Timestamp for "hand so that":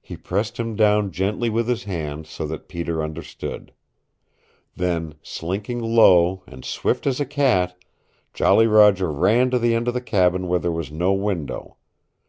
1.84-2.66